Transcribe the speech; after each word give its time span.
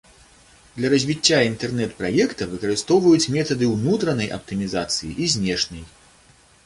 Для 0.77 0.89
развіцця 0.93 1.41
інтэрнэт-праекта 1.49 2.47
выкарыстоўваюць 2.53 3.31
метады 3.37 3.65
ўнутранай 3.75 4.33
аптымізацыі 4.39 5.11
і 5.27 5.33
знешняй. 5.35 5.85